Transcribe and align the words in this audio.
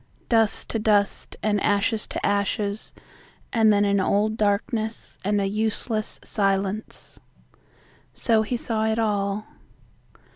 Dust 0.29 0.67
to 0.71 0.79
dust 0.79 1.35
and 1.43 1.61
ashes 1.61 2.07
to 2.07 2.25
ashes 2.25 2.91
and 3.53 3.71
then 3.71 3.85
an 3.85 3.99
old 3.99 4.35
darkness 4.35 5.19
and 5.23 5.39
a 5.39 5.45
useless 5.47 6.19
silence. 6.23 7.19
So 8.11 8.41
he 8.41 8.57
saw 8.57 8.85
it 8.85 8.97
all. 8.97 9.45